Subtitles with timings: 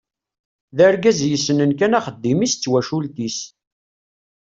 [0.77, 3.37] D argaz yessnen kan axeddim-is d twacult-is.